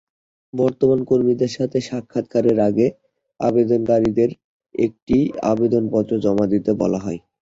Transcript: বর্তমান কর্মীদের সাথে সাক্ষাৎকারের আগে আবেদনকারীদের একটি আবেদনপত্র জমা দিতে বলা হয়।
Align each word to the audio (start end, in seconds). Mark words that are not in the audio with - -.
বর্তমান 0.53 0.99
কর্মীদের 1.09 1.51
সাথে 1.57 1.77
সাক্ষাৎকারের 1.89 2.57
আগে 2.69 2.87
আবেদনকারীদের 3.39 4.29
একটি 4.75 5.17
আবেদনপত্র 5.51 6.11
জমা 6.25 6.45
দিতে 6.53 6.71
বলা 6.81 6.99
হয়। 7.05 7.19